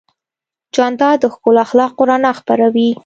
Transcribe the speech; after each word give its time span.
جانداد 0.75 1.15
د 1.21 1.25
ښکلو 1.33 1.59
اخلاقو 1.65 2.01
رڼا 2.09 2.31
خپروي. 2.39 2.89